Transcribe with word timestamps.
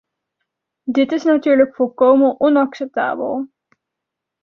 Dit 0.83 1.11
is 1.11 1.23
natuurlijk 1.23 1.75
volkomen 1.75 2.39
onacceptabel. 2.39 3.49